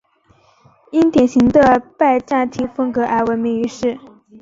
[0.91, 3.99] 因典型的拜占庭风格而闻名于世。